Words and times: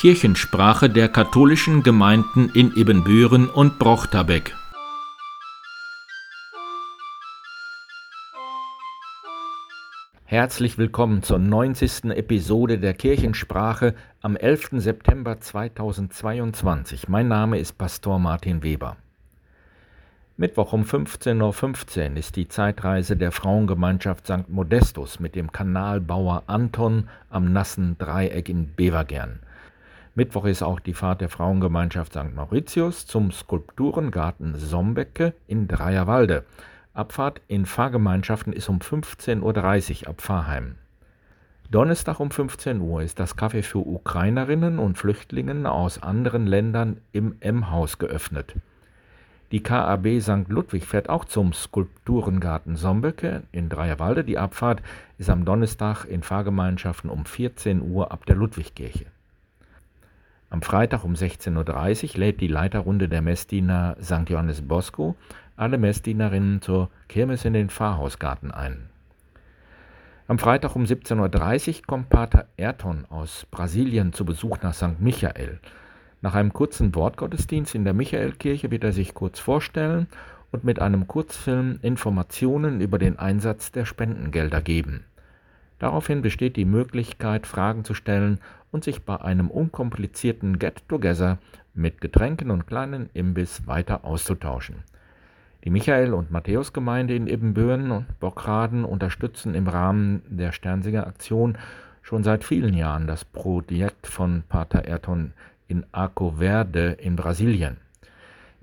Kirchensprache 0.00 0.88
der 0.88 1.10
katholischen 1.10 1.82
Gemeinden 1.82 2.48
in 2.54 2.74
Ibbenbüren 2.74 3.50
und 3.50 3.78
Brochterbeck. 3.78 4.54
Herzlich 10.24 10.78
willkommen 10.78 11.22
zur 11.22 11.38
90. 11.38 12.16
Episode 12.16 12.78
der 12.78 12.94
Kirchensprache 12.94 13.94
am 14.22 14.36
11. 14.36 14.70
September 14.76 15.38
2022. 15.38 17.08
Mein 17.08 17.28
Name 17.28 17.58
ist 17.58 17.76
Pastor 17.76 18.18
Martin 18.18 18.62
Weber. 18.62 18.96
Mittwoch 20.38 20.72
um 20.72 20.84
15.15 20.84 22.12
Uhr 22.12 22.16
ist 22.16 22.36
die 22.36 22.48
Zeitreise 22.48 23.18
der 23.18 23.32
Frauengemeinschaft 23.32 24.26
St. 24.26 24.48
Modestus 24.48 25.20
mit 25.20 25.34
dem 25.34 25.52
Kanalbauer 25.52 26.44
Anton 26.46 27.10
am 27.28 27.52
nassen 27.52 27.98
Dreieck 27.98 28.48
in 28.48 28.74
Bevergern. 28.74 29.40
Mittwoch 30.16 30.44
ist 30.44 30.62
auch 30.62 30.80
die 30.80 30.92
Fahrt 30.92 31.20
der 31.20 31.28
Frauengemeinschaft 31.28 32.14
St. 32.14 32.34
Mauritius 32.34 33.06
zum 33.06 33.30
Skulpturengarten 33.30 34.56
Sombecke 34.56 35.34
in 35.46 35.68
Dreierwalde. 35.68 36.44
Abfahrt 36.92 37.40
in 37.46 37.64
Fahrgemeinschaften 37.64 38.52
ist 38.52 38.68
um 38.68 38.80
15.30 38.80 40.02
Uhr 40.02 40.08
ab 40.08 40.20
Pfarrheim. 40.20 40.74
Donnerstag 41.70 42.18
um 42.18 42.32
15 42.32 42.80
Uhr 42.80 43.02
ist 43.02 43.20
das 43.20 43.38
Café 43.38 43.62
für 43.62 43.78
Ukrainerinnen 43.78 44.80
und 44.80 44.98
Flüchtlingen 44.98 45.66
aus 45.66 46.02
anderen 46.02 46.48
Ländern 46.48 47.00
im 47.12 47.36
M-Haus 47.38 47.98
geöffnet. 47.98 48.56
Die 49.52 49.62
KAB 49.62 50.20
St. 50.20 50.48
Ludwig 50.48 50.86
fährt 50.86 51.08
auch 51.08 51.24
zum 51.24 51.52
Skulpturengarten 51.52 52.74
Sombecke 52.74 53.44
in 53.52 53.68
Dreierwalde. 53.68 54.24
Die 54.24 54.38
Abfahrt 54.38 54.82
ist 55.18 55.30
am 55.30 55.44
Donnerstag 55.44 56.04
in 56.04 56.24
Fahrgemeinschaften 56.24 57.10
um 57.10 57.24
14 57.24 57.80
Uhr 57.80 58.10
ab 58.10 58.26
der 58.26 58.34
Ludwigkirche. 58.34 59.06
Am 60.50 60.62
Freitag 60.62 61.04
um 61.04 61.14
16.30 61.14 62.14
Uhr 62.14 62.18
lädt 62.18 62.40
die 62.40 62.48
Leiterrunde 62.48 63.08
der 63.08 63.22
Messdiener 63.22 63.96
St. 64.02 64.28
Johannes 64.28 64.62
Bosco 64.62 65.14
alle 65.56 65.78
Messdienerinnen 65.78 66.60
zur 66.60 66.90
Kirmes 67.08 67.44
in 67.44 67.52
den 67.52 67.70
Pfarrhausgarten 67.70 68.50
ein. 68.50 68.88
Am 70.26 70.38
Freitag 70.38 70.74
um 70.74 70.84
17.30 70.84 71.68
Uhr 71.68 71.86
kommt 71.86 72.08
Pater 72.08 72.46
Ayrton 72.56 73.04
aus 73.10 73.46
Brasilien 73.52 74.12
zu 74.12 74.24
Besuch 74.24 74.58
nach 74.62 74.74
St. 74.74 75.00
Michael. 75.00 75.60
Nach 76.20 76.34
einem 76.34 76.52
kurzen 76.52 76.94
Wortgottesdienst 76.96 77.76
in 77.76 77.84
der 77.84 77.94
Michaelkirche 77.94 78.72
wird 78.72 78.82
er 78.82 78.92
sich 78.92 79.14
kurz 79.14 79.38
vorstellen 79.38 80.08
und 80.50 80.64
mit 80.64 80.80
einem 80.80 81.06
Kurzfilm 81.06 81.78
Informationen 81.82 82.80
über 82.80 82.98
den 82.98 83.18
Einsatz 83.18 83.70
der 83.70 83.84
Spendengelder 83.84 84.62
geben. 84.62 85.04
Daraufhin 85.80 86.20
besteht 86.22 86.56
die 86.56 86.66
Möglichkeit, 86.66 87.46
Fragen 87.46 87.84
zu 87.84 87.94
stellen 87.94 88.38
und 88.70 88.84
sich 88.84 89.02
bei 89.02 89.16
einem 89.16 89.50
unkomplizierten 89.50 90.58
Get-Together 90.58 91.38
mit 91.74 92.00
Getränken 92.00 92.50
und 92.50 92.66
kleinen 92.66 93.08
Imbiss 93.14 93.66
weiter 93.66 94.04
auszutauschen. 94.04 94.76
Die 95.64 95.70
Michael- 95.70 96.14
und 96.14 96.30
Matthäusgemeinde 96.30 97.14
in 97.14 97.26
Ibbenbüren 97.26 97.90
und 97.90 98.20
Bockraden 98.20 98.84
unterstützen 98.84 99.54
im 99.54 99.68
Rahmen 99.68 100.22
der 100.28 100.52
Sternsinger 100.52 101.06
Aktion 101.06 101.56
schon 102.02 102.24
seit 102.24 102.44
vielen 102.44 102.74
Jahren 102.74 103.06
das 103.06 103.24
Projekt 103.24 104.06
von 104.06 104.42
Pater 104.48 104.84
Ayrton 104.86 105.32
in 105.66 105.86
Arco 105.92 106.32
Verde 106.38 106.92
in 106.92 107.16
Brasilien. 107.16 107.78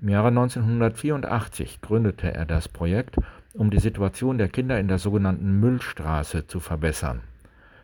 Im 0.00 0.10
Jahre 0.10 0.28
1984 0.28 1.80
gründete 1.80 2.32
er 2.32 2.46
das 2.46 2.68
Projekt, 2.68 3.16
um 3.58 3.70
die 3.70 3.80
Situation 3.80 4.38
der 4.38 4.48
Kinder 4.48 4.78
in 4.78 4.86
der 4.86 4.98
sogenannten 4.98 5.58
Müllstraße 5.58 6.46
zu 6.46 6.60
verbessern. 6.60 7.22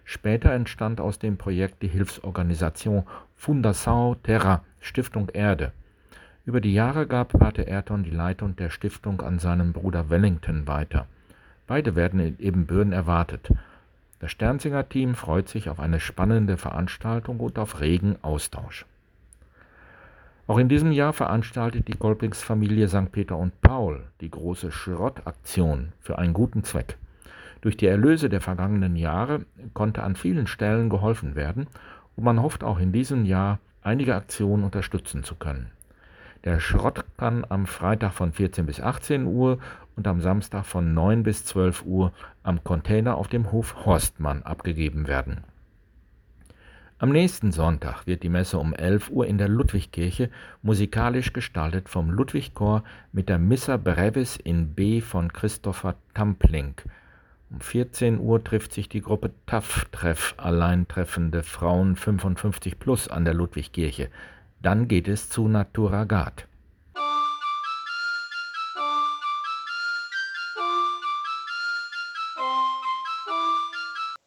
Später 0.05 0.53
entstand 0.53 1.01
aus 1.01 1.19
dem 1.19 1.37
Projekt 1.37 1.83
die 1.83 1.89
Hilfsorganisation 1.89 3.03
Fundação 3.37 4.17
Terra, 4.23 4.63
Stiftung 4.79 5.31
Erde. 5.31 5.73
Über 6.47 6.61
die 6.61 6.75
Jahre 6.75 7.09
gab 7.09 7.33
Pater 7.33 7.67
Ayrton 7.67 8.05
die 8.05 8.11
Leitung 8.11 8.55
der 8.55 8.71
Stiftung 8.71 9.21
an 9.21 9.41
seinen 9.41 9.73
Bruder 9.73 10.11
Wellington 10.11 10.69
weiter. 10.69 11.09
Beide 11.67 11.97
werden 11.97 12.21
in 12.21 12.39
Ebenbürden 12.39 12.93
erwartet. 12.93 13.51
Das 14.21 14.31
Sternsinger-Team 14.31 15.17
freut 15.17 15.49
sich 15.49 15.69
auf 15.69 15.81
eine 15.81 15.99
spannende 15.99 16.57
Veranstaltung 16.57 17.41
und 17.41 17.59
auf 17.59 17.81
regen 17.81 18.17
Austausch. 18.23 18.87
Auch 20.47 20.59
in 20.59 20.69
diesem 20.69 20.93
Jahr 20.93 21.15
veranstaltet 21.15 21.89
die 21.89 21.97
Kolpingsfamilie 21.97 22.89
St. 22.89 23.11
Peter 23.11 23.39
und 23.39 23.59
Paul 23.63 24.05
die 24.21 24.31
große 24.31 24.71
Schrottaktion 24.71 25.93
für 26.01 26.19
einen 26.19 26.35
guten 26.35 26.65
Zweck. 26.65 26.99
Durch 27.63 27.79
die 27.79 27.87
Erlöse 27.87 28.29
der 28.29 28.43
vergangenen 28.43 28.95
Jahre 28.95 29.47
konnte 29.73 30.03
an 30.03 30.17
vielen 30.17 30.47
Stellen 30.47 30.91
geholfen 30.91 31.35
werden 31.35 31.67
und 32.15 32.25
man 32.25 32.43
hofft 32.43 32.63
auch 32.63 32.79
in 32.79 32.93
diesem 32.93 33.25
Jahr 33.25 33.59
einige 33.83 34.15
Aktionen 34.15 34.65
unterstützen 34.65 35.25
zu 35.25 35.35
können. 35.35 35.71
Der 36.45 36.61
Schrott 36.61 37.07
kann 37.17 37.47
am 37.49 37.65
Freitag 37.65 38.13
von 38.13 38.33
14 38.33 38.67
bis 38.67 38.83
18 38.83 39.25
Uhr 39.25 39.59
und 39.97 40.07
am 40.07 40.21
Samstag 40.21 40.67
von 40.67 40.93
9 40.93 41.23
bis 41.23 41.47
12 41.47 41.87
Uhr 41.87 42.13
am 42.43 42.63
Container 42.63 43.17
auf 43.17 43.29
dem 43.29 43.51
Hof 43.51 43.87
Horstmann 43.87 44.43
abgegeben 44.43 45.09
werden. 45.09 45.43
Am 46.99 47.11
nächsten 47.11 47.51
Sonntag 47.51 48.07
wird 48.07 48.23
die 48.23 48.29
Messe 48.29 48.57
um 48.59 48.73
11 48.73 49.11
Uhr 49.11 49.27
in 49.27 49.37
der 49.37 49.49
Ludwigkirche 49.49 50.31
musikalisch 50.63 51.33
gestaltet 51.33 51.89
vom 51.89 52.09
Ludwigchor 52.09 52.85
mit 53.11 53.29
der 53.29 53.39
Missa 53.39 53.77
Brevis 53.79 54.37
in 54.37 54.75
B 54.75 55.01
von 55.01 55.33
Christopher 55.33 55.97
Tampling. 56.15 56.75
Um 57.51 57.61
14 57.61 58.21
Uhr 58.21 58.45
trifft 58.45 58.73
sich 58.73 58.89
die 58.89 59.01
Gruppe 59.01 59.33
TAF 59.47 59.87
Treff 59.91 60.35
Alleintreffende 60.37 61.43
Frauen 61.43 61.97
55 61.97 62.79
plus 62.79 63.09
an 63.09 63.25
der 63.25 63.35
Ludwigkirche. 63.35 64.09
Dann 64.63 64.87
geht 64.87 65.09
es 65.09 65.29
zu 65.29 65.49
Natura 65.49 66.05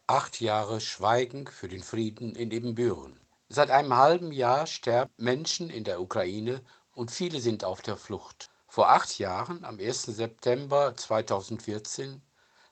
Acht 0.10 0.40
Jahre 0.40 0.80
Schweigen 0.80 1.48
für 1.48 1.68
den 1.68 1.84
Frieden 1.84 2.34
in 2.34 2.50
Ibbenbüren. 2.50 3.20
Seit 3.50 3.70
einem 3.70 3.94
halben 3.94 4.32
Jahr 4.32 4.66
sterben 4.66 5.12
Menschen 5.18 5.70
in 5.70 5.84
der 5.84 6.00
Ukraine 6.00 6.62
und 6.94 7.12
viele 7.12 7.42
sind 7.42 7.66
auf 7.66 7.82
der 7.82 7.98
Flucht. 7.98 8.50
Vor 8.70 8.90
acht 8.90 9.20
Jahren, 9.20 9.66
am 9.66 9.80
1. 9.80 10.04
September 10.04 10.96
2014, 10.96 12.22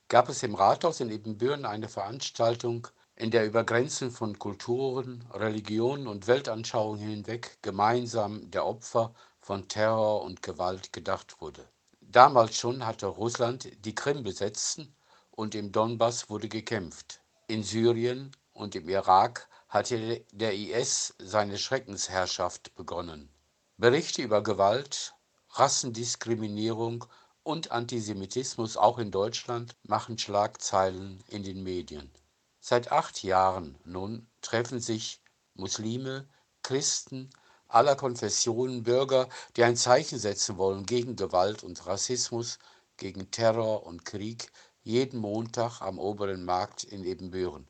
gab 0.08 0.30
es 0.30 0.44
im 0.44 0.56
Rathaus 0.56 1.02
in 1.02 1.10
Ibbenbüren 1.10 1.66
eine 1.66 1.90
Veranstaltung 1.90 2.88
in 3.18 3.32
der 3.32 3.46
über 3.46 3.66
Grenzen 3.66 4.12
von 4.12 4.40
Kulturen, 4.40 5.26
Religionen 5.34 6.08
und 6.08 6.28
Weltanschauungen 6.28 7.06
hinweg 7.06 7.58
gemeinsam 7.62 8.50
der 8.50 8.66
Opfer 8.66 9.14
von 9.42 9.68
Terror 9.68 10.22
und 10.22 10.42
Gewalt 10.42 10.94
gedacht 10.94 11.42
wurde. 11.42 11.68
Damals 12.00 12.56
schon 12.56 12.86
hatte 12.86 13.08
Russland 13.08 13.68
die 13.84 13.94
Krim 13.94 14.24
besetzen 14.24 14.96
und 15.32 15.54
im 15.54 15.74
Donbass 15.74 16.30
wurde 16.30 16.48
gekämpft. 16.48 17.20
In 17.48 17.62
Syrien 17.62 18.32
und 18.54 18.74
im 18.74 18.90
Irak 18.90 19.48
hatte 19.68 20.26
der 20.32 20.56
IS 20.56 21.14
seine 21.20 21.60
Schreckensherrschaft 21.60 22.74
begonnen. 22.74 23.30
Berichte 23.78 24.24
über 24.24 24.42
Gewalt, 24.42 25.14
Rassendiskriminierung 25.52 27.06
und 27.44 27.72
Antisemitismus 27.72 28.78
auch 28.78 28.98
in 28.98 29.12
Deutschland 29.12 29.76
machen 29.84 30.18
Schlagzeilen 30.18 31.24
in 31.28 31.44
den 31.44 31.62
Medien. 31.62 32.12
Seit 32.60 32.92
acht 32.92 33.22
Jahren 33.22 33.78
nun 33.86 34.28
treffen 34.42 34.80
sich 34.80 35.22
Muslime, 35.54 36.28
Christen 36.64 37.30
aller 37.68 37.96
Konfessionen, 37.96 38.82
Bürger, 38.82 39.30
die 39.56 39.64
ein 39.64 39.78
Zeichen 39.78 40.18
setzen 40.18 40.58
wollen 40.58 40.88
gegen 40.88 41.16
Gewalt 41.16 41.64
und 41.64 41.86
Rassismus, 41.86 42.58
gegen 42.98 43.30
Terror 43.30 43.86
und 43.86 44.04
Krieg, 44.04 44.52
jeden 44.86 45.20
Montag 45.20 45.82
am 45.82 45.98
oberen 45.98 46.46
Markt 46.46 46.84
in 46.84 47.04
Ebenbüren. 47.04 47.68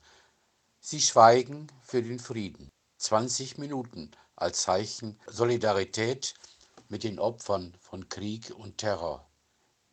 Sie 0.81 0.99
schweigen 0.99 1.67
für 1.81 2.03
den 2.03 2.19
Frieden. 2.19 2.69
20 2.97 3.57
Minuten 3.57 4.11
als 4.35 4.63
Zeichen 4.63 5.17
Solidarität 5.25 6.34
mit 6.90 7.05
den 7.05 7.17
Opfern 7.17 7.73
von 7.79 8.09
Krieg 8.09 8.53
und 8.57 8.79
Terror. 8.79 9.25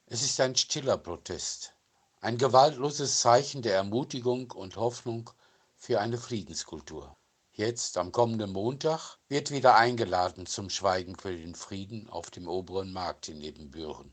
Es 0.06 0.22
ist 0.22 0.40
ein 0.40 0.56
stiller 0.56 0.98
Protest. 0.98 1.76
Ein 2.20 2.38
gewaltloses 2.38 3.20
Zeichen 3.20 3.62
der 3.62 3.76
Ermutigung 3.76 4.50
und 4.50 4.74
Hoffnung 4.74 5.30
für 5.76 6.00
eine 6.00 6.18
Friedenskultur. 6.18 7.16
Jetzt, 7.52 7.98
am 7.98 8.10
kommenden 8.10 8.50
Montag, 8.50 9.18
wird 9.28 9.52
wieder 9.52 9.76
eingeladen 9.76 10.46
zum 10.46 10.70
Schweigen 10.70 11.14
für 11.14 11.36
den 11.36 11.54
Frieden 11.54 12.10
auf 12.10 12.32
dem 12.32 12.48
oberen 12.48 12.92
Markt 12.92 13.28
in 13.28 13.40
Ebenbüren. 13.40 14.12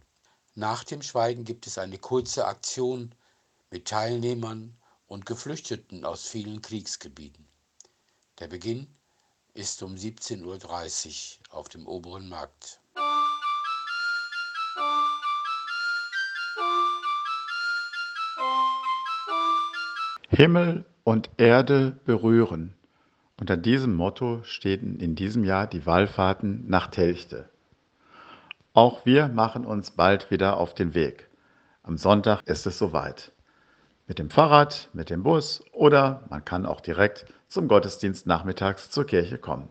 Nach 0.59 0.83
dem 0.83 1.01
Schweigen 1.01 1.45
gibt 1.45 1.67
es 1.67 1.77
eine 1.77 1.97
kurze 1.97 2.45
Aktion 2.45 3.15
mit 3.71 3.87
Teilnehmern 3.87 4.75
und 5.07 5.25
Geflüchteten 5.25 6.03
aus 6.03 6.27
vielen 6.27 6.61
Kriegsgebieten. 6.61 7.47
Der 8.39 8.49
Beginn 8.49 8.87
ist 9.53 9.81
um 9.83 9.95
17.30 9.95 10.43
Uhr 10.43 11.55
auf 11.55 11.69
dem 11.69 11.87
oberen 11.87 12.27
Markt. 12.27 12.81
Himmel 20.27 20.83
und 21.05 21.29
Erde 21.37 21.97
berühren. 22.03 22.73
Unter 23.39 23.55
diesem 23.55 23.95
Motto 23.95 24.43
stehen 24.43 24.99
in 24.99 25.15
diesem 25.15 25.45
Jahr 25.45 25.67
die 25.67 25.85
Wallfahrten 25.85 26.67
nach 26.67 26.87
Telchte. 26.87 27.49
Auch 28.79 29.05
wir 29.05 29.27
machen 29.27 29.65
uns 29.65 29.91
bald 29.91 30.31
wieder 30.31 30.55
auf 30.55 30.73
den 30.73 30.93
Weg. 30.95 31.27
Am 31.83 31.97
Sonntag 31.97 32.43
ist 32.47 32.65
es 32.65 32.77
soweit. 32.77 33.33
Mit 34.07 34.19
dem 34.19 34.29
Fahrrad, 34.29 34.87
mit 34.93 35.09
dem 35.09 35.21
Bus 35.21 35.61
oder 35.73 36.23
man 36.29 36.45
kann 36.45 36.65
auch 36.65 36.79
direkt 36.79 37.25
zum 37.49 37.67
Gottesdienst 37.67 38.25
nachmittags 38.25 38.89
zur 38.89 39.05
Kirche 39.05 39.37
kommen. 39.37 39.67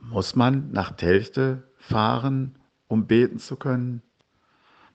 Muss 0.00 0.34
man 0.34 0.72
nach 0.72 0.96
Telchte 0.96 1.62
fahren, 1.76 2.58
um 2.88 3.06
beten 3.06 3.38
zu 3.38 3.54
können? 3.54 4.02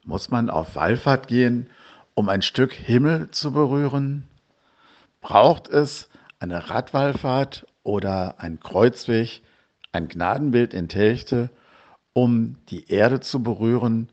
Muss 0.03 0.29
man 0.29 0.49
auf 0.49 0.75
Wallfahrt 0.75 1.29
gehen, 1.29 1.69
um 2.13 2.27
ein 2.27 2.41
Stück 2.41 2.73
Himmel 2.73 3.31
zu 3.31 3.53
berühren? 3.53 4.27
Braucht 5.21 5.69
es 5.69 6.09
eine 6.39 6.69
Radwallfahrt 6.69 7.67
oder 7.83 8.35
ein 8.39 8.59
Kreuzweg, 8.59 9.43
ein 9.93 10.09
Gnadenbild 10.09 10.73
in 10.73 10.89
Telchte, 10.89 11.51
um 12.21 12.57
die 12.69 12.91
Erde 12.91 13.19
zu 13.19 13.41
berühren 13.41 14.09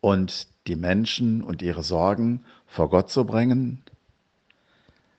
und 0.00 0.46
die 0.66 0.76
Menschen 0.76 1.42
und 1.42 1.60
ihre 1.60 1.82
Sorgen 1.82 2.44
vor 2.66 2.88
Gott 2.88 3.10
zu 3.10 3.24
bringen? 3.24 3.82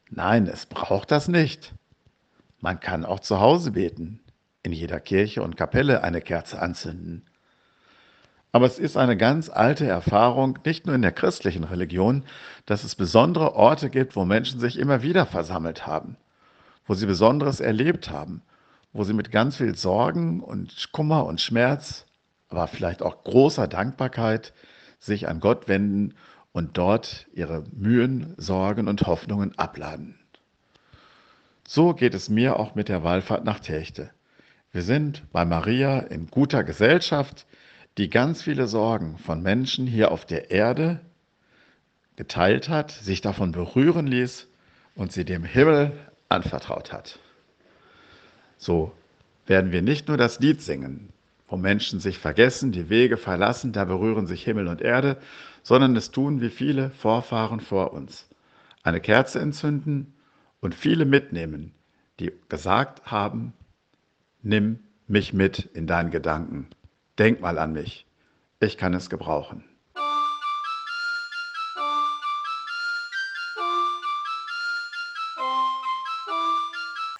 Nein, 0.09 0.47
es 0.47 0.65
braucht 0.65 1.11
das 1.11 1.27
nicht. 1.27 1.73
Man 2.59 2.79
kann 2.79 3.05
auch 3.05 3.19
zu 3.19 3.39
Hause 3.39 3.71
beten, 3.71 4.19
in 4.63 4.71
jeder 4.71 4.99
Kirche 4.99 5.43
und 5.43 5.57
Kapelle 5.57 6.03
eine 6.03 6.21
Kerze 6.21 6.61
anzünden. 6.61 7.25
Aber 8.51 8.65
es 8.65 8.79
ist 8.79 8.97
eine 8.97 9.17
ganz 9.17 9.49
alte 9.49 9.85
Erfahrung, 9.85 10.59
nicht 10.65 10.85
nur 10.85 10.95
in 10.95 11.01
der 11.01 11.11
christlichen 11.11 11.63
Religion, 11.63 12.23
dass 12.65 12.83
es 12.83 12.95
besondere 12.95 13.53
Orte 13.55 13.89
gibt, 13.89 14.15
wo 14.15 14.25
Menschen 14.25 14.59
sich 14.59 14.77
immer 14.77 15.01
wieder 15.01 15.25
versammelt 15.25 15.85
haben 15.85 16.17
wo 16.85 16.93
sie 16.93 17.05
Besonderes 17.05 17.59
erlebt 17.59 18.09
haben, 18.09 18.41
wo 18.91 19.03
sie 19.03 19.13
mit 19.13 19.31
ganz 19.31 19.57
viel 19.57 19.75
Sorgen 19.75 20.41
und 20.41 20.91
Kummer 20.91 21.25
und 21.25 21.41
Schmerz, 21.41 22.05
aber 22.53 22.67
vielleicht 22.67 23.01
auch 23.01 23.23
großer 23.23 23.67
Dankbarkeit 23.67 24.53
sich 24.99 25.27
an 25.27 25.39
Gott 25.39 25.67
wenden 25.67 26.13
und 26.51 26.77
dort 26.77 27.25
ihre 27.33 27.63
Mühen, 27.71 28.35
Sorgen 28.37 28.87
und 28.87 29.07
Hoffnungen 29.07 29.57
abladen. 29.57 30.19
So 31.67 31.95
geht 31.95 32.13
es 32.13 32.29
mir 32.29 32.59
auch 32.59 32.75
mit 32.75 32.89
der 32.89 33.03
Wallfahrt 33.03 33.43
nach 33.43 33.59
Techte. 33.59 34.11
Wir 34.71 34.83
sind 34.83 35.23
bei 35.31 35.45
Maria 35.45 35.97
in 35.97 36.27
guter 36.27 36.63
Gesellschaft, 36.63 37.47
die 37.97 38.11
ganz 38.11 38.43
viele 38.43 38.67
Sorgen 38.67 39.17
von 39.17 39.41
Menschen 39.41 39.87
hier 39.87 40.11
auf 40.11 40.25
der 40.25 40.51
Erde 40.51 40.99
geteilt 42.17 42.69
hat, 42.69 42.91
sich 42.91 43.21
davon 43.21 43.51
berühren 43.51 44.05
ließ 44.05 44.47
und 44.93 45.11
sie 45.11 45.25
dem 45.25 45.43
Himmel 45.43 45.91
anvertraut 46.29 46.93
hat. 46.93 47.17
So 48.59 48.91
werden 49.47 49.71
wir 49.71 49.81
nicht 49.81 50.07
nur 50.07 50.17
das 50.17 50.39
Lied 50.39 50.61
singen, 50.61 51.12
wo 51.53 51.57
Menschen 51.57 51.99
sich 51.99 52.17
vergessen, 52.17 52.71
die 52.71 52.89
Wege 52.89 53.15
verlassen, 53.15 53.73
da 53.73 53.85
berühren 53.85 54.25
sich 54.25 54.43
Himmel 54.43 54.67
und 54.67 54.81
Erde, 54.81 55.17
sondern 55.61 55.95
es 55.95 56.09
tun 56.09 56.41
wie 56.41 56.49
viele 56.49 56.89
Vorfahren 56.89 57.59
vor 57.59 57.93
uns. 57.93 58.27
Eine 58.81 58.99
Kerze 58.99 59.39
entzünden 59.39 60.15
und 60.61 60.73
viele 60.73 61.05
mitnehmen, 61.05 61.75
die 62.19 62.31
gesagt 62.49 63.05
haben, 63.05 63.53
nimm 64.41 64.79
mich 65.05 65.31
mit 65.31 65.59
in 65.75 65.85
deinen 65.85 66.09
Gedanken. 66.09 66.69
Denk 67.19 67.39
mal 67.39 67.59
an 67.59 67.73
mich. 67.73 68.07
Ich 68.59 68.75
kann 68.75 68.95
es 68.95 69.11
gebrauchen. 69.11 69.63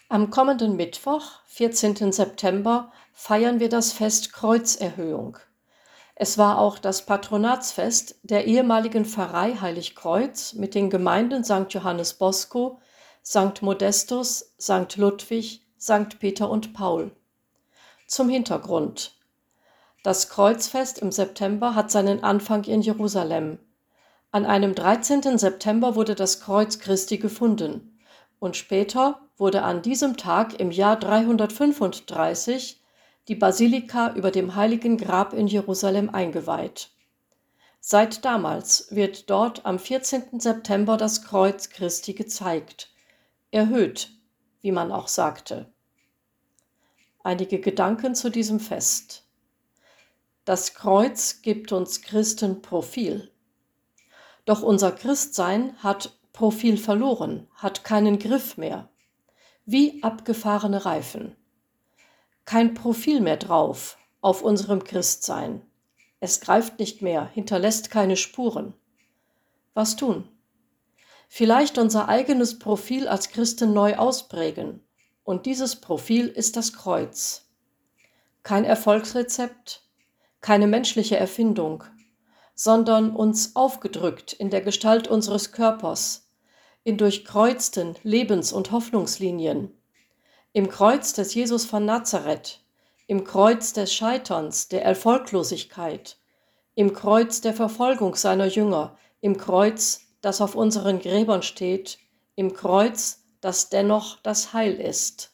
Am 0.10 0.32
kommenden 0.32 0.76
Mittwoch, 0.76 1.40
14. 1.46 2.12
September, 2.12 2.92
feiern 3.14 3.60
wir 3.60 3.70
das 3.70 3.94
Fest 3.94 4.34
Kreuzerhöhung. 4.34 5.38
Es 6.16 6.38
war 6.38 6.60
auch 6.60 6.78
das 6.78 7.06
Patronatsfest 7.06 8.20
der 8.24 8.46
ehemaligen 8.46 9.06
Pfarrei 9.06 9.56
Heiligkreuz 9.56 10.54
mit 10.54 10.76
den 10.76 10.90
Gemeinden 10.90 11.44
St. 11.44 11.68
Johannes 11.70 12.16
Bosco, 12.16 12.80
St. 13.26 13.62
Modestus, 13.62 14.54
St. 14.60 14.98
Ludwig, 14.98 15.66
St. 15.80 16.20
Peter 16.20 16.50
und 16.50 16.74
Paul. 16.74 17.12
Zum 18.08 18.30
Hintergrund. 18.30 19.16
Das 20.04 20.30
Kreuzfest 20.30 21.00
im 21.00 21.12
September 21.12 21.76
hat 21.76 21.90
seinen 21.90 22.24
Anfang 22.24 22.66
in 22.66 22.82
Jerusalem. 22.82 23.60
An 24.32 24.46
einem 24.46 24.76
13. 24.76 25.38
September 25.38 25.96
wurde 25.96 26.16
das 26.16 26.42
Kreuz 26.42 26.80
Christi 26.80 27.18
gefunden 27.18 27.98
und 28.40 28.58
später 28.58 29.22
wurde 29.38 29.64
an 29.64 29.82
diesem 29.82 30.18
Tag 30.18 30.60
im 30.60 30.72
Jahr 30.72 30.98
335 30.98 32.83
die 33.28 33.36
Basilika 33.36 34.14
über 34.16 34.32
dem 34.32 34.56
Heiligen 34.56 34.98
Grab 34.98 35.34
in 35.34 35.48
Jerusalem 35.48 36.10
eingeweiht. 36.10 36.92
Seit 37.80 38.24
damals 38.26 38.88
wird 38.92 39.30
dort 39.30 39.66
am 39.66 39.80
14. 39.80 40.40
September 40.40 40.98
das 40.98 41.24
Kreuz 41.24 41.70
Christi 41.70 42.14
gezeigt, 42.14 42.90
erhöht, 43.52 44.10
wie 44.62 44.72
man 44.72 44.92
auch 44.92 45.08
sagte. 45.08 45.72
Einige 47.24 47.60
Gedanken 47.60 48.16
zu 48.16 48.30
diesem 48.30 48.60
Fest. 48.60 49.26
Das 50.46 50.74
Kreuz 50.74 51.42
gibt 51.42 51.72
uns 51.72 52.02
Christen 52.02 52.62
Profil. 52.62 53.32
Doch 54.46 54.62
unser 54.62 54.92
Christsein 54.92 55.78
hat 55.82 56.18
Profil 56.34 56.78
verloren, 56.78 57.48
hat 57.56 57.84
keinen 57.84 58.20
Griff 58.20 58.58
mehr. 58.58 58.90
Wie 59.66 60.04
abgefahrene 60.04 60.86
Reifen. 60.86 61.38
Kein 62.46 62.74
Profil 62.74 63.22
mehr 63.22 63.38
drauf 63.38 63.98
auf 64.22 64.42
unserem 64.42 64.84
Christsein. 64.84 65.62
Es 66.20 66.42
greift 66.42 66.80
nicht 66.80 67.02
mehr, 67.02 67.26
hinterlässt 67.26 67.90
keine 67.90 68.18
Spuren. 68.18 68.74
Was 69.74 69.96
tun? 69.96 70.28
Vielleicht 71.28 71.78
unser 71.78 72.10
eigenes 72.10 72.60
Profil 72.60 73.08
als 73.08 73.30
Christen 73.30 73.74
neu 73.74 73.96
ausprägen. 73.96 74.82
Und 75.24 75.46
dieses 75.46 75.78
Profil 75.78 76.28
ist 76.28 76.58
das 76.58 76.74
Kreuz. 76.74 77.50
Kein 78.44 78.66
Erfolgsrezept, 78.66 79.84
keine 80.42 80.68
menschliche 80.68 81.18
Erfindung, 81.18 81.86
sondern 82.56 83.16
uns 83.16 83.56
aufgedrückt 83.56 84.34
in 84.34 84.50
der 84.50 84.62
Gestalt 84.62 85.08
unseres 85.08 85.54
Körpers, 85.54 86.30
in 86.84 86.98
durchkreuzten 86.98 87.96
Lebens- 88.04 88.52
und 88.52 88.72
Hoffnungslinien, 88.72 89.72
im 90.56 90.70
Kreuz 90.70 91.14
des 91.14 91.34
Jesus 91.34 91.66
von 91.66 91.84
Nazareth, 91.84 92.60
im 93.08 93.24
Kreuz 93.24 93.74
des 93.74 93.92
Scheiterns, 93.92 94.68
der 94.68 94.86
Erfolglosigkeit, 94.86 96.18
im 96.76 96.94
Kreuz 96.94 97.42
der 97.42 97.56
Verfolgung 97.56 98.14
seiner 98.14 98.46
Jünger, 98.46 98.96
im 99.20 99.38
Kreuz, 99.38 100.02
das 100.22 100.42
auf 100.42 100.54
unseren 100.54 101.00
Gräbern 101.00 101.42
steht, 101.42 101.98
im 102.36 102.54
Kreuz, 102.54 103.24
das 103.42 103.70
dennoch 103.70 104.22
das 104.22 104.54
Heil 104.54 104.80
ist. 104.80 105.32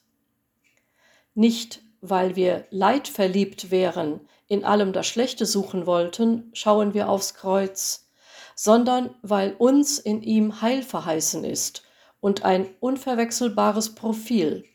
Nicht, 1.34 1.82
weil 2.00 2.38
wir 2.38 2.66
leidverliebt 2.70 3.72
wären, 3.72 4.22
in 4.48 4.64
allem 4.64 4.94
das 4.94 5.08
Schlechte 5.08 5.46
suchen 5.46 5.86
wollten, 5.86 6.50
schauen 6.54 6.94
wir 6.94 7.10
aufs 7.10 7.34
Kreuz, 7.34 8.08
sondern 8.56 9.14
weil 9.22 9.54
uns 9.58 10.00
in 10.00 10.22
ihm 10.24 10.62
Heil 10.62 10.82
verheißen 10.82 11.44
ist 11.44 11.84
und 12.22 12.46
ein 12.46 12.70
unverwechselbares 12.80 13.96
Profil, 13.96 14.69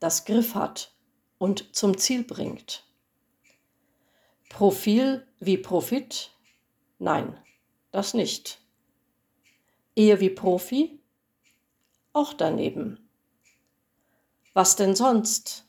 das 0.00 0.24
Griff 0.24 0.54
hat 0.54 0.92
und 1.38 1.74
zum 1.76 1.96
Ziel 1.96 2.24
bringt. 2.24 2.84
Profil 4.48 5.26
wie 5.38 5.56
Profit? 5.56 6.32
Nein, 6.98 7.38
das 7.92 8.14
nicht. 8.14 8.58
Ehe 9.94 10.18
wie 10.20 10.30
Profi? 10.30 11.00
Auch 12.12 12.32
daneben. 12.32 13.08
Was 14.54 14.74
denn 14.74 14.96
sonst? 14.96 15.64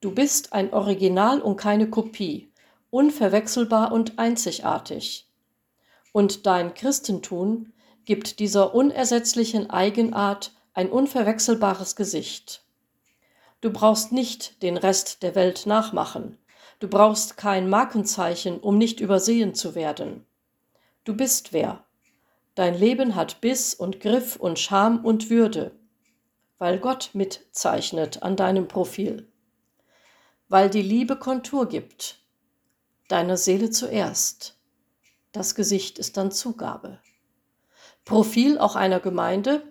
Du 0.00 0.12
bist 0.12 0.52
ein 0.52 0.72
Original 0.72 1.40
und 1.40 1.56
keine 1.56 1.88
Kopie, 1.88 2.52
unverwechselbar 2.90 3.92
und 3.92 4.18
einzigartig 4.18 5.30
und 6.12 6.46
dein 6.46 6.74
Christentum 6.74 7.72
gibt 8.04 8.38
dieser 8.38 8.74
unersetzlichen 8.74 9.70
Eigenart 9.70 10.52
ein 10.74 10.90
unverwechselbares 10.90 11.96
Gesicht. 11.96 12.64
Du 13.60 13.70
brauchst 13.70 14.12
nicht 14.12 14.62
den 14.62 14.76
Rest 14.76 15.22
der 15.22 15.34
Welt 15.34 15.66
nachmachen. 15.66 16.38
Du 16.78 16.88
brauchst 16.88 17.36
kein 17.36 17.68
Markenzeichen, 17.68 18.58
um 18.58 18.78
nicht 18.78 19.00
übersehen 19.00 19.54
zu 19.54 19.74
werden. 19.74 20.26
Du 21.04 21.14
bist 21.14 21.52
wer. 21.52 21.84
Dein 22.54 22.74
Leben 22.74 23.14
hat 23.14 23.40
Biss 23.40 23.74
und 23.74 24.00
Griff 24.00 24.36
und 24.36 24.58
Scham 24.58 25.04
und 25.04 25.30
Würde, 25.30 25.72
weil 26.58 26.78
Gott 26.78 27.10
mitzeichnet 27.12 28.22
an 28.22 28.36
deinem 28.36 28.66
Profil, 28.66 29.28
weil 30.48 30.70
die 30.70 30.82
Liebe 30.82 31.16
Kontur 31.16 31.68
gibt, 31.68 32.18
deiner 33.08 33.36
Seele 33.36 33.70
zuerst 33.70 34.60
das 35.32 35.54
Gesicht 35.54 36.00
ist 36.00 36.16
dann 36.16 36.32
Zugabe. 36.32 36.98
Profil 38.04 38.58
auch 38.58 38.74
einer 38.74 38.98
Gemeinde. 38.98 39.62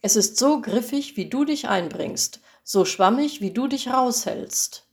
Es 0.00 0.16
ist 0.16 0.36
so 0.36 0.60
griffig, 0.60 1.16
wie 1.16 1.28
du 1.28 1.44
dich 1.44 1.68
einbringst, 1.68 2.40
so 2.68 2.84
schwammig, 2.84 3.40
wie 3.40 3.52
du 3.52 3.68
dich 3.68 3.88
raushältst. 3.88 4.88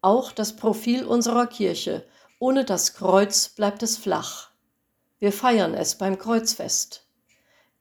Auch 0.00 0.30
das 0.30 0.54
Profil 0.54 1.04
unserer 1.04 1.48
Kirche, 1.48 2.06
ohne 2.38 2.64
das 2.64 2.94
Kreuz 2.94 3.48
bleibt 3.48 3.82
es 3.82 3.96
flach. 3.96 4.50
Wir 5.18 5.32
feiern 5.32 5.74
es 5.74 5.98
beim 5.98 6.18
Kreuzfest. 6.18 7.08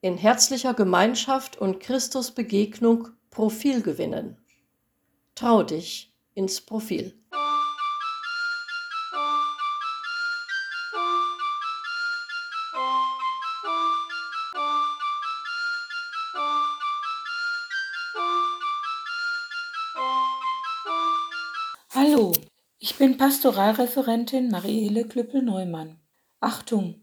In 0.01 0.17
herzlicher 0.17 0.73
Gemeinschaft 0.73 1.57
und 1.57 1.79
Christusbegegnung 1.79 3.09
Profil 3.29 3.83
gewinnen. 3.83 4.43
Trau 5.35 5.61
dich 5.61 6.11
ins 6.33 6.59
Profil. 6.61 7.15
Hallo, 21.95 22.31
ich 22.79 22.97
bin 22.97 23.17
Pastoralreferentin 23.17 24.49
Mariele 24.49 25.05
Klüppel-Neumann. 25.05 25.99
Achtung, 26.39 26.95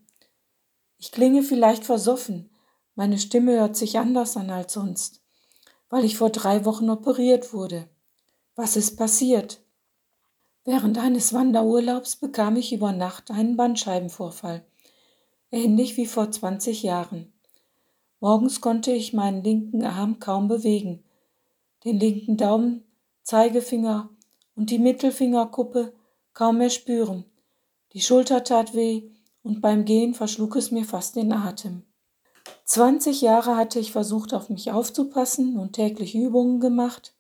ich 0.99 1.13
klinge 1.13 1.45
vielleicht 1.45 1.85
versoffen, 1.85 2.51
meine 2.97 3.21
Stimme 3.21 3.53
hört 3.53 3.77
sich 3.77 3.99
anders 3.99 4.37
an 4.37 4.51
als 4.51 4.73
sonst, 4.73 5.23
weil 5.91 6.05
ich 6.05 6.17
vor 6.17 6.31
drei 6.31 6.65
Wochen 6.65 6.91
operiert 6.91 7.53
wurde. 7.53 7.89
Was 8.57 8.75
ist 8.75 8.97
passiert? 8.97 9.63
Während 10.65 10.99
eines 10.99 11.33
Wanderurlaubs 11.33 12.17
bekam 12.17 12.57
ich 12.57 12.73
über 12.73 12.91
Nacht 12.91 13.31
einen 13.31 13.57
Bandscheibenvorfall, 13.57 14.67
ähnlich 15.53 15.97
wie 15.99 16.07
vor 16.07 16.33
20 16.33 16.83
Jahren. 16.83 17.33
Morgens 18.19 18.61
konnte 18.61 18.91
ich 18.91 19.13
meinen 19.13 19.45
linken 19.45 19.85
Arm 19.85 20.19
kaum 20.19 20.49
bewegen, 20.49 21.05
den 21.85 22.01
linken 22.01 22.37
Daumen, 22.37 22.83
Zeigefinger 23.23 24.11
und 24.61 24.69
die 24.69 24.79
Mittelfingerkuppe 24.79 25.95
kaum 26.35 26.59
mehr 26.59 26.69
spüren. 26.69 27.25
Die 27.95 28.03
Schulter 28.03 28.45
tat 28.45 28.75
weh 28.75 29.05
und 29.43 29.63
beim 29.63 29.87
Gehen 29.87 30.13
verschlug 30.13 30.55
es 30.55 30.71
mir 30.71 30.85
fast 30.85 31.17
den 31.17 31.33
Atem. 31.33 31.85
20 32.67 33.23
Jahre 33.23 33.57
hatte 33.57 33.79
ich 33.79 33.91
versucht, 33.91 34.35
auf 34.35 34.51
mich 34.51 34.71
aufzupassen 34.71 35.59
und 35.59 35.73
täglich 35.73 36.15
Übungen 36.15 36.61
gemacht. 36.61 37.15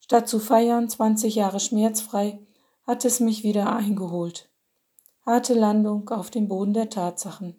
Statt 0.00 0.28
zu 0.28 0.40
feiern, 0.40 0.88
20 0.88 1.36
Jahre 1.36 1.60
schmerzfrei, 1.60 2.40
hat 2.84 3.04
es 3.04 3.20
mich 3.20 3.44
wieder 3.44 3.72
eingeholt. 3.72 4.48
Harte 5.24 5.54
Landung 5.54 6.08
auf 6.08 6.28
dem 6.28 6.48
Boden 6.48 6.74
der 6.74 6.90
Tatsachen. 6.90 7.54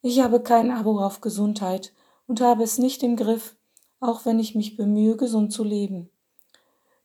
Ich 0.00 0.20
habe 0.20 0.40
kein 0.40 0.70
Abo 0.70 1.00
auf 1.00 1.20
Gesundheit 1.20 1.92
und 2.28 2.40
habe 2.40 2.62
es 2.62 2.78
nicht 2.78 3.02
im 3.02 3.16
Griff, 3.16 3.56
auch 3.98 4.24
wenn 4.26 4.38
ich 4.38 4.54
mich 4.54 4.76
bemühe, 4.76 5.16
gesund 5.16 5.52
zu 5.52 5.64
leben. 5.64 6.08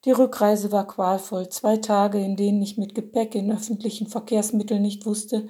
Die 0.05 0.11
Rückreise 0.11 0.71
war 0.71 0.87
qualvoll, 0.87 1.49
zwei 1.49 1.77
Tage, 1.77 2.23
in 2.23 2.37
denen 2.37 2.61
ich 2.61 2.77
mit 2.77 2.95
Gepäck 2.95 3.35
in 3.35 3.51
öffentlichen 3.51 4.07
Verkehrsmitteln 4.07 4.81
nicht 4.81 5.05
wusste, 5.05 5.49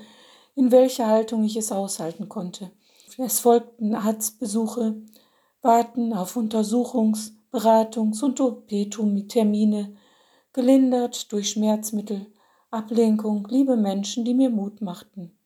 in 0.56 0.72
welcher 0.72 1.08
Haltung 1.08 1.44
ich 1.44 1.56
es 1.56 1.72
aushalten 1.72 2.30
konnte. 2.30 2.72
Es 3.18 3.40
folgten 3.42 3.96
Arztbesuche, 3.96 5.02
Warten 5.62 6.14
auf 6.14 6.36
Untersuchungs-, 6.36 7.34
Beratungs- 7.52 8.24
und 8.24 8.40
OP-Termine, 8.40 9.96
gelindert 10.54 11.32
durch 11.32 11.50
Schmerzmittel, 11.50 12.28
Ablenkung, 12.72 13.48
liebe 13.50 13.78
Menschen, 13.78 14.26
die 14.26 14.34
mir 14.34 14.50
Mut 14.50 14.82
machten. 14.82 15.38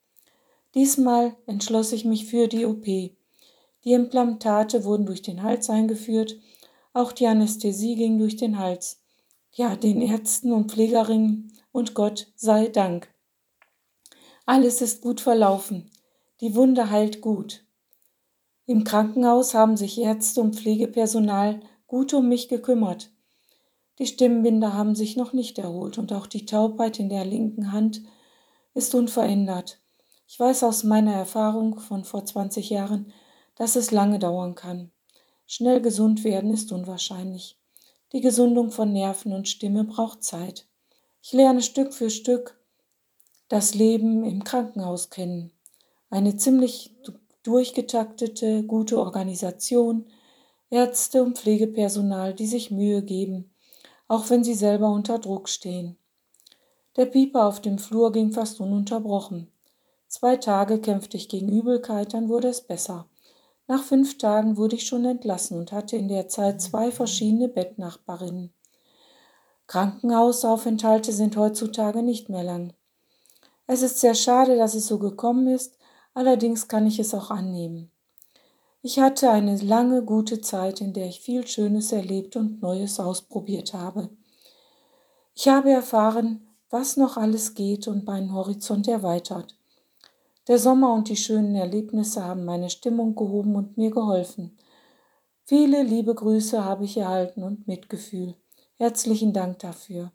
Diesmal 0.76 1.36
entschloss 1.46 1.92
ich 1.92 2.06
mich 2.06 2.26
für 2.26 2.48
die 2.48 2.66
OP. 2.66 2.86
Die 2.86 3.94
Implantate 3.94 4.86
wurden 4.86 5.06
durch 5.06 5.22
den 5.22 5.44
Hals 5.44 5.70
eingeführt 5.70 6.38
auch 6.94 7.12
die 7.12 7.28
Anästhesie 7.28 7.96
ging 7.96 8.18
durch 8.20 8.38
den 8.38 8.60
Hals. 8.60 9.02
Ja, 9.52 9.76
den 9.76 10.02
Ärzten 10.02 10.52
und 10.52 10.72
Pflegerinnen 10.72 11.52
und 11.72 11.94
Gott 11.94 12.32
sei 12.36 12.68
Dank. 12.68 13.14
Alles 14.46 14.82
ist 14.82 15.02
gut 15.02 15.20
verlaufen. 15.20 15.92
Die 16.40 16.56
Wunde 16.56 16.90
heilt 16.90 17.22
gut. 17.22 17.66
Im 18.66 18.84
Krankenhaus 18.84 19.54
haben 19.54 19.76
sich 19.76 20.00
Ärzte 20.00 20.42
und 20.42 20.56
Pflegepersonal 20.56 21.60
gut 21.88 22.14
um 22.14 22.30
mich 22.30 22.48
gekümmert. 22.48 23.12
Die 24.00 24.08
Stimmbänder 24.08 24.74
haben 24.74 24.96
sich 24.96 25.18
noch 25.18 25.34
nicht 25.34 25.60
erholt 25.60 25.98
und 25.98 26.14
auch 26.14 26.28
die 26.28 26.46
Taubheit 26.46 27.00
in 27.00 27.10
der 27.10 27.26
linken 27.26 27.72
Hand 27.72 28.02
ist 28.74 28.96
unverändert. 28.96 29.80
Ich 30.28 30.40
weiß 30.40 30.64
aus 30.64 30.84
meiner 30.84 31.14
Erfahrung 31.14 31.80
von 31.80 32.04
vor 32.04 32.26
20 32.26 32.70
Jahren, 32.70 33.12
dass 33.56 33.76
es 33.76 33.92
lange 33.92 34.18
dauern 34.18 34.56
kann. 34.56 34.93
Schnell 35.46 35.82
gesund 35.82 36.24
werden 36.24 36.54
ist 36.54 36.72
unwahrscheinlich. 36.72 37.58
Die 38.12 38.22
Gesundung 38.22 38.72
von 38.72 38.94
Nerven 38.94 39.34
und 39.34 39.48
Stimme 39.48 39.84
braucht 39.84 40.24
Zeit. 40.24 40.68
Ich 41.22 41.34
lerne 41.34 41.62
Stück 41.62 41.94
für 41.94 42.10
Stück 42.10 42.58
das 43.50 43.76
Leben 43.76 44.26
im 44.26 44.44
Krankenhaus 44.44 45.10
kennen. 45.12 45.52
Eine 46.10 46.38
ziemlich 46.38 46.96
durchgetaktete, 47.44 48.64
gute 48.64 48.98
Organisation, 48.98 50.08
Ärzte 50.70 51.22
und 51.22 51.38
Pflegepersonal, 51.38 52.34
die 52.34 52.48
sich 52.48 52.72
Mühe 52.72 53.04
geben, 53.04 53.54
auch 54.08 54.30
wenn 54.32 54.44
sie 54.44 54.56
selber 54.56 54.90
unter 54.90 55.20
Druck 55.20 55.50
stehen. 55.50 55.98
Der 56.96 57.06
Pieper 57.06 57.46
auf 57.46 57.62
dem 57.62 57.78
Flur 57.78 58.12
ging 58.12 58.32
fast 58.32 58.60
ununterbrochen. 58.60 59.52
Zwei 60.08 60.38
Tage 60.38 60.80
kämpfte 60.80 61.18
ich 61.18 61.30
gegen 61.30 61.50
Übelkeit, 61.50 62.14
dann 62.14 62.30
wurde 62.30 62.48
es 62.48 62.62
besser. 62.62 63.08
Nach 63.68 63.84
fünf 63.84 64.18
Tagen 64.18 64.58
wurde 64.58 64.76
ich 64.76 64.86
schon 64.86 65.06
entlassen 65.06 65.58
und 65.58 65.72
hatte 65.72 65.96
in 65.96 66.10
der 66.10 66.28
Zeit 66.28 66.62
zwei 66.62 66.92
verschiedene 66.92 67.48
Bettnachbarinnen. 67.48 68.54
Krankenhausaufenthalte 69.68 71.14
sind 71.14 71.38
heutzutage 71.38 72.04
nicht 72.04 72.30
mehr 72.30 72.44
lang. 72.44 72.74
Es 73.66 73.82
ist 73.82 74.00
sehr 74.00 74.16
schade, 74.16 74.58
dass 74.58 74.76
es 74.76 74.88
so 74.88 75.00
gekommen 75.00 75.48
ist, 75.48 75.78
allerdings 76.14 76.68
kann 76.68 76.86
ich 76.86 77.00
es 77.00 77.14
auch 77.14 77.32
annehmen. 77.32 77.90
Ich 78.82 79.00
hatte 79.00 79.30
eine 79.30 79.56
lange, 79.56 80.04
gute 80.04 80.42
Zeit, 80.42 80.82
in 80.82 80.92
der 80.92 81.08
ich 81.08 81.22
viel 81.22 81.48
Schönes 81.48 81.94
erlebt 81.94 82.36
und 82.36 82.62
Neues 82.62 83.00
ausprobiert 83.00 83.74
habe. 83.74 84.10
Ich 85.34 85.48
habe 85.48 85.72
erfahren, 85.72 86.46
was 86.70 86.98
noch 86.98 87.16
alles 87.16 87.54
geht 87.54 87.88
und 87.88 88.06
meinen 88.06 88.34
Horizont 88.34 88.90
erweitert. 88.90 89.56
Der 90.48 90.60
Sommer 90.60 90.94
und 90.94 91.08
die 91.08 91.16
schönen 91.16 91.56
Erlebnisse 91.56 92.26
haben 92.26 92.44
meine 92.44 92.70
Stimmung 92.70 93.16
gehoben 93.16 93.56
und 93.56 93.78
mir 93.78 93.92
geholfen. 93.92 94.58
Viele 95.46 95.84
liebe 95.84 96.14
Grüße 96.14 96.66
habe 96.66 96.84
ich 96.84 96.98
erhalten 96.98 97.44
und 97.44 97.66
Mitgefühl. 97.66 98.36
Herzlichen 98.76 99.32
Dank 99.32 99.60
dafür. 99.60 100.12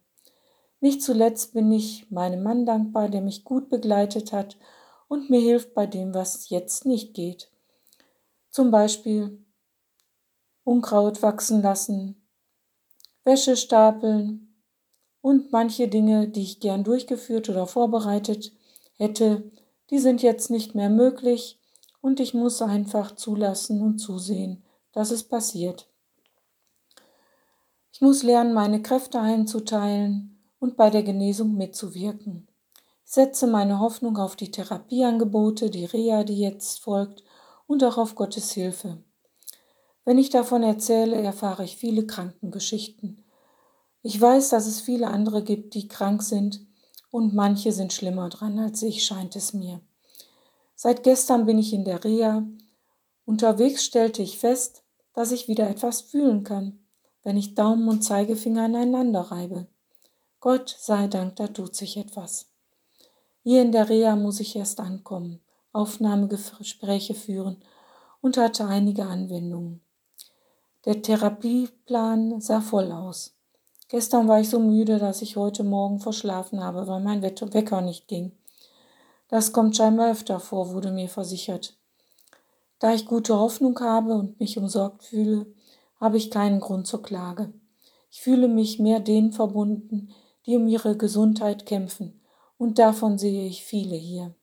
Nicht 0.80 1.02
zuletzt 1.02 1.54
bin 1.54 1.72
ich 1.72 2.10
meinem 2.10 2.42
Mann 2.42 2.66
dankbar, 2.66 3.08
der 3.08 3.22
mich 3.22 3.44
gut 3.44 3.70
begleitet 3.70 4.32
hat 4.32 4.58
und 5.08 5.30
mir 5.30 5.40
hilft 5.40 5.72
bei 5.72 5.86
dem, 5.86 6.12
was 6.12 6.50
jetzt 6.50 6.84
nicht 6.84 7.14
geht. 7.14 7.50
Zum 8.50 8.70
Beispiel 8.70 9.42
Unkraut 10.62 11.22
wachsen 11.22 11.62
lassen, 11.62 12.20
Wäsche 13.24 13.56
stapeln 13.56 14.62
und 15.22 15.52
manche 15.52 15.88
Dinge, 15.88 16.28
die 16.28 16.42
ich 16.42 16.60
gern 16.60 16.84
durchgeführt 16.84 17.48
oder 17.48 17.66
vorbereitet 17.66 18.52
hätte, 18.96 19.50
die 19.90 19.98
sind 19.98 20.22
jetzt 20.22 20.50
nicht 20.50 20.74
mehr 20.74 20.90
möglich 20.90 21.58
und 22.00 22.20
ich 22.20 22.34
muss 22.34 22.62
einfach 22.62 23.14
zulassen 23.14 23.82
und 23.82 23.98
zusehen, 23.98 24.62
dass 24.92 25.10
es 25.10 25.24
passiert. 25.24 25.88
Ich 27.92 28.00
muss 28.00 28.22
lernen, 28.22 28.54
meine 28.54 28.82
Kräfte 28.82 29.18
einzuteilen 29.18 30.38
und 30.60 30.76
bei 30.76 30.90
der 30.90 31.02
Genesung 31.02 31.56
mitzuwirken. 31.56 32.46
Ich 33.04 33.12
setze 33.12 33.46
meine 33.46 33.80
Hoffnung 33.80 34.18
auf 34.18 34.36
die 34.36 34.50
Therapieangebote, 34.50 35.70
die 35.70 35.86
Reha, 35.86 36.24
die 36.24 36.38
jetzt 36.38 36.80
folgt, 36.80 37.24
und 37.66 37.82
auch 37.82 37.98
auf 37.98 38.14
Gottes 38.14 38.52
Hilfe. 38.52 39.02
Wenn 40.04 40.18
ich 40.18 40.30
davon 40.30 40.62
erzähle, 40.62 41.20
erfahre 41.20 41.64
ich 41.64 41.76
viele 41.76 42.06
Krankengeschichten. 42.06 43.24
Ich 44.02 44.20
weiß, 44.20 44.50
dass 44.50 44.66
es 44.66 44.80
viele 44.80 45.08
andere 45.08 45.42
gibt, 45.42 45.74
die 45.74 45.88
krank 45.88 46.22
sind 46.22 46.67
und 47.10 47.34
manche 47.34 47.72
sind 47.72 47.92
schlimmer 47.92 48.28
dran 48.28 48.58
als 48.58 48.82
ich, 48.82 49.04
scheint 49.04 49.36
es 49.36 49.52
mir. 49.52 49.80
Seit 50.74 51.02
gestern 51.02 51.46
bin 51.46 51.58
ich 51.58 51.72
in 51.72 51.84
der 51.84 52.04
Reha. 52.04 52.46
Unterwegs 53.24 53.84
stellte 53.84 54.22
ich 54.22 54.38
fest, 54.38 54.84
dass 55.12 55.32
ich 55.32 55.48
wieder 55.48 55.68
etwas 55.68 56.00
fühlen 56.00 56.44
kann, 56.44 56.78
wenn 57.22 57.36
ich 57.36 57.54
Daumen 57.54 57.88
und 57.88 58.02
Zeigefinger 58.02 58.64
aneinander 58.64 59.22
reibe. 59.22 59.66
Gott 60.40 60.76
sei 60.78 61.08
Dank, 61.08 61.36
da 61.36 61.48
tut 61.48 61.74
sich 61.74 61.96
etwas. 61.96 62.46
Hier 63.42 63.62
in 63.62 63.72
der 63.72 63.88
Reha 63.88 64.14
muss 64.14 64.40
ich 64.40 64.54
erst 64.54 64.78
ankommen, 64.78 65.40
Aufnahmegespräche 65.72 67.14
führen 67.14 67.62
und 68.20 68.36
hatte 68.36 68.66
einige 68.66 69.06
Anwendungen. 69.06 69.80
Der 70.84 71.02
Therapieplan 71.02 72.40
sah 72.40 72.60
voll 72.60 72.92
aus. 72.92 73.37
Gestern 73.88 74.28
war 74.28 74.40
ich 74.40 74.50
so 74.50 74.60
müde, 74.60 74.98
dass 74.98 75.22
ich 75.22 75.36
heute 75.36 75.64
Morgen 75.64 75.98
verschlafen 75.98 76.62
habe, 76.62 76.86
weil 76.86 77.00
mein 77.00 77.22
Wecker 77.22 77.80
nicht 77.80 78.06
ging. 78.06 78.32
Das 79.28 79.52
kommt 79.52 79.76
scheinbar 79.76 80.10
öfter 80.10 80.40
vor, 80.40 80.74
wurde 80.74 80.90
mir 80.90 81.08
versichert. 81.08 81.74
Da 82.78 82.94
ich 82.94 83.06
gute 83.06 83.38
Hoffnung 83.38 83.78
habe 83.80 84.14
und 84.14 84.38
mich 84.40 84.58
umsorgt 84.58 85.04
fühle, 85.04 85.46
habe 86.00 86.16
ich 86.16 86.30
keinen 86.30 86.60
Grund 86.60 86.86
zur 86.86 87.02
Klage. 87.02 87.52
Ich 88.10 88.20
fühle 88.20 88.48
mich 88.48 88.78
mehr 88.78 89.00
denen 89.00 89.32
verbunden, 89.32 90.10
die 90.46 90.56
um 90.56 90.68
ihre 90.68 90.96
Gesundheit 90.96 91.66
kämpfen, 91.66 92.20
und 92.56 92.78
davon 92.78 93.18
sehe 93.18 93.46
ich 93.46 93.64
viele 93.64 93.96
hier. 93.96 94.34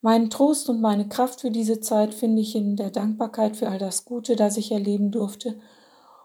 Meinen 0.00 0.28
Trost 0.28 0.68
und 0.68 0.80
meine 0.80 1.08
Kraft 1.08 1.40
für 1.40 1.50
diese 1.50 1.80
Zeit 1.80 2.14
finde 2.14 2.42
ich 2.42 2.54
in 2.54 2.76
der 2.76 2.90
Dankbarkeit 2.90 3.56
für 3.56 3.68
all 3.68 3.78
das 3.78 4.04
Gute, 4.04 4.36
das 4.36 4.56
ich 4.56 4.70
erleben 4.70 5.10
durfte, 5.10 5.58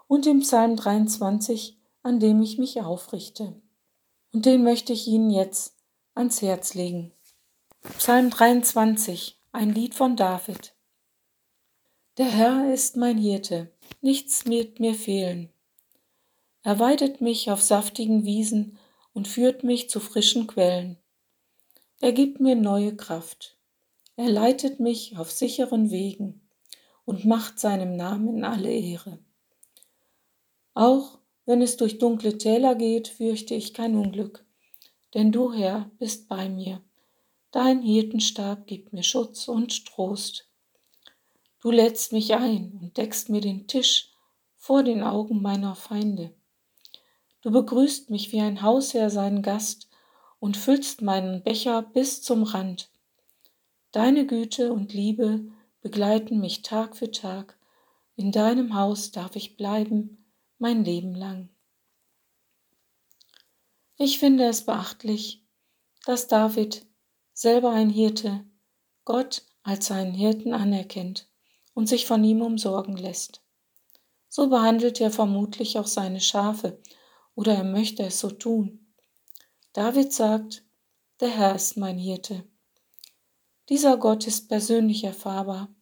und 0.08 0.28
im 0.28 0.42
Psalm 0.42 0.75
23, 0.75 1.78
an 2.03 2.20
dem 2.20 2.41
ich 2.41 2.58
mich 2.58 2.82
aufrichte. 2.82 3.62
Und 4.32 4.46
den 4.46 4.63
möchte 4.63 4.94
ich 4.94 5.08
Ihnen 5.08 5.29
jetzt 5.29 5.75
ans 6.15 6.41
Herz 6.41 6.74
legen. 6.74 7.12
Psalm 7.98 8.29
23, 8.29 9.39
ein 9.51 9.74
Lied 9.74 9.96
von 9.96 10.15
David. 10.15 10.74
Der 12.18 12.29
Herr 12.29 12.74
ist 12.74 12.98
mein 12.98 13.18
Hirte, 13.18 13.72
nichts 14.01 14.46
wird 14.46 14.79
mir 14.79 14.94
fehlen. 14.94 15.50
Er 16.63 16.79
weidet 16.79 17.22
mich 17.22 17.50
auf 17.50 17.62
saftigen 17.62 18.25
Wiesen 18.25 18.77
und 19.13 19.27
führt 19.27 19.63
mich 19.63 19.89
zu 19.89 20.00
frischen 20.00 20.46
Quellen. 20.46 20.98
Er 22.01 22.12
gibt 22.12 22.39
mir 22.39 22.56
neue 22.56 22.96
Kraft. 22.96 23.58
Er 24.15 24.29
leitet 24.29 24.79
mich 24.79 25.18
auf 25.18 25.32
sicheren 25.32 25.91
Wegen 25.91 26.41
und 27.06 27.25
macht 27.25 27.60
seinem 27.60 27.96
Namen 27.96 28.44
alle 28.44 28.72
Ehre. 28.72 29.20
Auch 30.74 31.18
wenn 31.50 31.63
es 31.63 31.77
durch 31.77 31.98
dunkle 31.98 32.38
Täler 32.38 32.75
geht, 32.75 33.08
fürchte 33.08 33.56
ich 33.56 33.74
kein 33.74 33.96
Unglück, 33.96 34.46
denn 35.15 35.32
du, 35.32 35.51
Herr, 35.51 35.89
bist 35.98 36.29
bei 36.29 36.48
mir. 36.48 36.79
Dein 37.50 37.82
Hirtenstab 37.82 38.68
gibt 38.68 38.94
mir 38.94 39.01
Schutz 39.01 39.48
und 39.48 39.88
Trost. 39.88 40.48
Du 41.60 41.72
lädst 41.72 42.13
mich 42.13 42.36
ein 42.36 42.77
und 42.79 42.98
deckst 42.98 43.29
mir 43.29 43.41
den 43.41 43.65
Tisch 43.65 44.12
vor 44.58 44.84
den 44.84 45.01
Augen 45.01 45.41
meiner 45.41 45.74
Feinde. 45.74 46.36
Du 47.41 47.50
begrüßt 47.50 48.12
mich 48.12 48.32
wie 48.32 48.41
ein 48.41 48.62
Hausherr 48.62 49.10
seinen 49.10 49.41
Gast 49.41 49.89
und 50.39 50.56
füllst 50.56 51.01
meinen 51.01 51.41
Becher 51.41 51.82
bis 51.82 52.22
zum 52.22 52.44
Rand. 52.44 52.91
Deine 53.91 54.27
Güte 54.27 54.72
und 54.72 54.94
Liebe 54.94 55.46
begleiten 55.82 56.41
mich 56.41 56.62
Tag 56.62 56.96
für 56.96 57.10
Tag. 57.10 57.58
In 58.15 58.32
deinem 58.32 58.75
Haus 58.75 59.10
darf 59.10 59.36
ich 59.36 59.58
bleiben 59.58 60.18
mein 60.60 60.84
Leben 60.84 61.16
lang. 61.16 61.50
Ich 63.98 64.20
finde 64.20 64.46
es 64.46 64.66
beachtlich, 64.66 65.46
dass 66.06 66.28
David, 66.28 66.86
selber 67.34 67.72
ein 67.72 67.89
Hirte, 67.89 68.46
Gott 69.06 69.44
als 69.63 69.88
seinen 69.88 70.13
Hirten 70.13 70.54
anerkennt 70.54 71.30
und 71.74 71.88
sich 71.88 72.06
von 72.06 72.24
ihm 72.24 72.42
umsorgen 72.42 72.98
lässt. 72.98 73.42
So 74.28 74.50
behandelt 74.50 75.00
er 75.00 75.12
vermutlich 75.12 75.80
auch 75.80 75.88
seine 75.88 76.20
Schafe 76.20 76.82
oder 77.36 77.56
er 77.56 77.63
möchte 77.63 78.04
es 78.04 78.20
so 78.20 78.30
tun. 78.30 78.94
David 79.72 80.12
sagt, 80.12 80.66
der 81.22 81.30
Herr 81.30 81.56
ist 81.56 81.78
mein 81.78 81.98
Hirte. 81.98 82.44
Dieser 83.70 83.98
Gott 83.98 84.28
ist 84.28 84.50
persönlich 84.50 85.06
erfahrbar. 85.06 85.74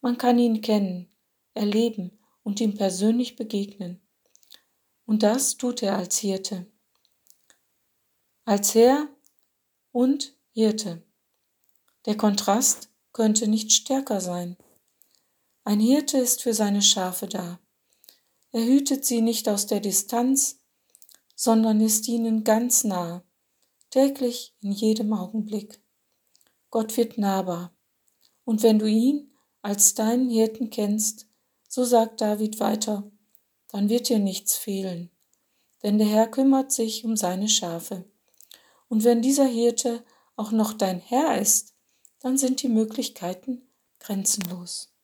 Man 0.00 0.16
kann 0.16 0.38
ihn 0.38 0.62
kennen, 0.62 1.14
erleben 1.52 2.18
und 2.42 2.60
ihm 2.60 2.74
persönlich 2.74 3.36
begegnen. 3.36 4.03
Und 5.06 5.22
das 5.22 5.56
tut 5.56 5.82
er 5.82 5.96
als 5.96 6.18
Hirte. 6.18 6.66
Als 8.44 8.74
Herr 8.74 9.08
und 9.92 10.36
Hirte. 10.50 11.02
Der 12.06 12.16
Kontrast 12.16 12.90
könnte 13.12 13.48
nicht 13.48 13.72
stärker 13.72 14.20
sein. 14.20 14.56
Ein 15.64 15.80
Hirte 15.80 16.18
ist 16.18 16.42
für 16.42 16.52
seine 16.52 16.82
Schafe 16.82 17.26
da. 17.26 17.58
Er 18.52 18.64
hütet 18.64 19.04
sie 19.04 19.20
nicht 19.20 19.48
aus 19.48 19.66
der 19.66 19.80
Distanz, 19.80 20.60
sondern 21.34 21.80
ist 21.80 22.06
ihnen 22.06 22.44
ganz 22.44 22.84
nah, 22.84 23.24
täglich 23.90 24.54
in 24.60 24.72
jedem 24.72 25.12
Augenblick. 25.12 25.82
Gott 26.70 26.96
wird 26.96 27.18
nahbar. 27.18 27.74
Und 28.44 28.62
wenn 28.62 28.78
du 28.78 28.86
ihn 28.86 29.32
als 29.62 29.94
deinen 29.94 30.28
Hirten 30.28 30.70
kennst, 30.70 31.26
so 31.68 31.84
sagt 31.84 32.20
David 32.20 32.60
weiter, 32.60 33.10
dann 33.74 33.88
wird 33.88 34.08
dir 34.08 34.20
nichts 34.20 34.56
fehlen, 34.56 35.10
denn 35.82 35.98
der 35.98 36.06
Herr 36.06 36.28
kümmert 36.28 36.70
sich 36.70 37.04
um 37.04 37.16
seine 37.16 37.48
Schafe. 37.48 38.04
Und 38.86 39.02
wenn 39.02 39.20
dieser 39.20 39.46
Hirte 39.46 40.04
auch 40.36 40.52
noch 40.52 40.74
dein 40.74 41.00
Herr 41.00 41.40
ist, 41.40 41.74
dann 42.20 42.38
sind 42.38 42.62
die 42.62 42.68
Möglichkeiten 42.68 43.62
grenzenlos. 43.98 44.94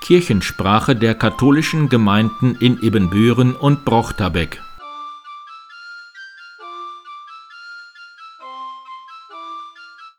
Kirchensprache 0.00 0.96
der 0.96 1.14
katholischen 1.14 1.90
Gemeinden 1.90 2.56
in 2.62 2.82
Ebenbüren 2.82 3.54
und 3.54 3.84
Brochterbeck 3.84 4.58